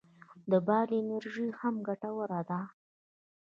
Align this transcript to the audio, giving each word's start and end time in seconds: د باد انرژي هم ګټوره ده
د 0.51 0.53
باد 0.67 0.87
انرژي 0.99 1.47
هم 1.59 1.75
ګټوره 1.87 2.41
ده 2.49 2.59